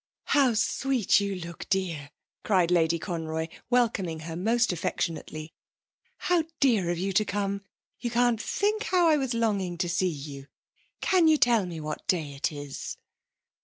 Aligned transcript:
'How 0.23 0.55
sweet 0.55 1.19
you 1.19 1.35
look, 1.35 1.69
dear!' 1.69 2.09
cried 2.43 2.71
Lady 2.71 2.97
Conroy, 2.97 3.49
welcoming 3.69 4.21
her 4.21 4.35
most 4.35 4.73
affectionately. 4.73 5.53
'How 6.17 6.45
dear 6.59 6.89
of 6.89 6.97
you 6.97 7.13
to 7.13 7.23
come. 7.23 7.61
You 7.99 8.09
can't 8.09 8.41
think 8.41 8.85
how 8.85 9.07
I 9.07 9.17
was 9.17 9.35
longing 9.35 9.77
to 9.77 9.87
see 9.87 10.07
you. 10.09 10.47
Can 11.01 11.27
you 11.27 11.37
tell 11.37 11.67
me 11.67 11.79
what 11.79 12.07
day 12.07 12.33
it 12.33 12.51
is?' 12.51 12.97